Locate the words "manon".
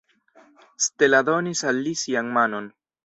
2.39-2.73